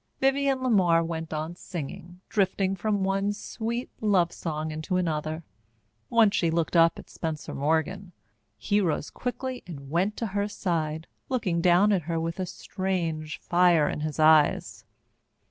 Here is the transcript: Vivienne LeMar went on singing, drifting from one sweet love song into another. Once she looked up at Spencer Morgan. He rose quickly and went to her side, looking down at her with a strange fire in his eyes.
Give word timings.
Vivienne 0.19 0.61
LeMar 0.63 1.03
went 1.05 1.31
on 1.31 1.55
singing, 1.55 2.21
drifting 2.27 2.75
from 2.75 3.03
one 3.03 3.31
sweet 3.31 3.87
love 4.01 4.31
song 4.31 4.71
into 4.71 4.97
another. 4.97 5.43
Once 6.09 6.33
she 6.35 6.49
looked 6.49 6.75
up 6.75 6.97
at 6.97 7.07
Spencer 7.07 7.53
Morgan. 7.53 8.11
He 8.57 8.81
rose 8.81 9.11
quickly 9.11 9.61
and 9.67 9.91
went 9.91 10.17
to 10.17 10.25
her 10.33 10.47
side, 10.47 11.05
looking 11.29 11.61
down 11.61 11.91
at 11.91 12.01
her 12.01 12.19
with 12.19 12.39
a 12.39 12.47
strange 12.47 13.37
fire 13.41 13.87
in 13.87 13.99
his 13.99 14.17
eyes. 14.17 14.85